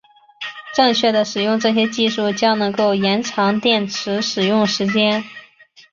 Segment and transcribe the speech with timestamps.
[0.73, 5.23] 正确的使用这些技术将能够延长电池使用时间。